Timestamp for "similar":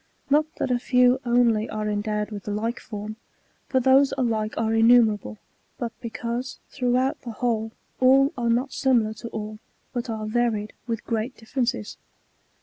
8.73-9.13